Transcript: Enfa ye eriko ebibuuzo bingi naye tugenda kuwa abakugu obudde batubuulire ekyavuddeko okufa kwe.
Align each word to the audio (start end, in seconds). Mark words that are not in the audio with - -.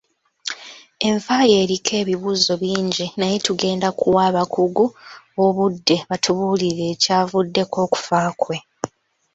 Enfa 1.09 1.37
ye 1.49 1.55
eriko 1.63 1.91
ebibuuzo 2.01 2.53
bingi 2.61 3.05
naye 3.19 3.37
tugenda 3.45 3.87
kuwa 3.99 4.21
abakugu 4.29 4.85
obudde 5.45 5.95
batubuulire 6.09 6.83
ekyavuddeko 6.93 7.77
okufa 7.85 8.19
kwe. 8.41 8.57